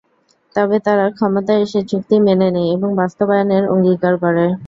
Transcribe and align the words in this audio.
তবে 0.55 0.77
তারা 0.85 1.05
ক্ষমতায় 1.11 1.61
এসে 1.65 1.79
চুক্তি 1.89 2.15
মেনে 2.27 2.47
নেয় 2.55 2.69
এবং 2.75 2.89
বাস্তবায়নের 2.99 3.63
অঙ্গীকার 3.73 4.13
করে। 4.23 4.45